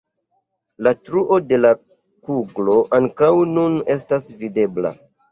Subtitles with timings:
[0.85, 1.69] La truo de la
[2.29, 4.93] kuglo ankaŭ nun estas videbla.